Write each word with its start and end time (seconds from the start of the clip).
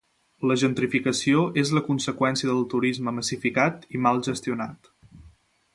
La 0.51 0.55
gentrificació 0.61 1.43
és 1.63 1.73
la 1.79 1.83
conseqüència 1.89 2.49
del 2.53 2.65
turisme 2.73 3.13
massificat 3.19 3.87
i 3.99 4.05
mal 4.07 4.23
gestionat. 4.31 4.93